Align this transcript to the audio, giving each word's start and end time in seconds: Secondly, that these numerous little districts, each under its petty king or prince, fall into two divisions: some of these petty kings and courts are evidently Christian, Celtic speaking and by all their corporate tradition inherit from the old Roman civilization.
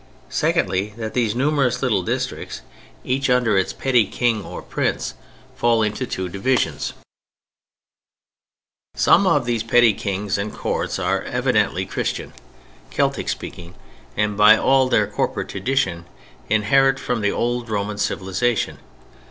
Secondly, 0.31 0.95
that 0.97 1.13
these 1.13 1.35
numerous 1.35 1.83
little 1.83 2.01
districts, 2.01 2.61
each 3.03 3.29
under 3.29 3.55
its 3.55 3.71
petty 3.71 4.07
king 4.07 4.43
or 4.43 4.63
prince, 4.63 5.13
fall 5.55 5.83
into 5.83 6.07
two 6.07 6.27
divisions: 6.27 6.93
some 8.95 9.27
of 9.27 9.45
these 9.45 9.61
petty 9.61 9.93
kings 9.93 10.39
and 10.39 10.55
courts 10.55 10.97
are 10.97 11.21
evidently 11.21 11.85
Christian, 11.85 12.33
Celtic 12.89 13.29
speaking 13.29 13.75
and 14.17 14.35
by 14.35 14.57
all 14.57 14.89
their 14.89 15.05
corporate 15.05 15.49
tradition 15.49 16.05
inherit 16.49 16.97
from 16.97 17.21
the 17.21 17.31
old 17.31 17.69
Roman 17.69 17.99
civilization. 17.99 18.79